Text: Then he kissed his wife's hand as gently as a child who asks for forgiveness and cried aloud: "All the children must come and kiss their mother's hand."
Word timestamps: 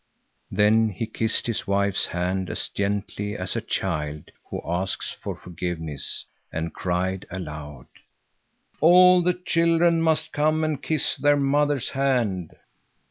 Then 0.49 0.89
he 0.89 1.05
kissed 1.05 1.45
his 1.45 1.67
wife's 1.67 2.07
hand 2.07 2.49
as 2.49 2.69
gently 2.69 3.37
as 3.37 3.55
a 3.55 3.61
child 3.61 4.31
who 4.49 4.59
asks 4.65 5.11
for 5.13 5.35
forgiveness 5.35 6.25
and 6.51 6.73
cried 6.73 7.27
aloud: 7.29 7.85
"All 8.79 9.21
the 9.21 9.35
children 9.35 10.01
must 10.01 10.33
come 10.33 10.63
and 10.63 10.81
kiss 10.81 11.15
their 11.17 11.37
mother's 11.37 11.89
hand." 11.89 12.55